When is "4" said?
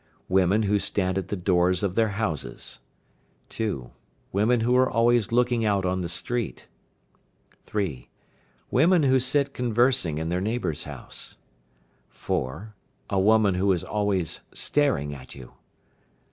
12.09-12.73